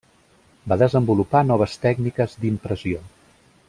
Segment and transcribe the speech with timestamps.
[0.71, 3.07] Va desenvolupar noves tècniques d'impressió.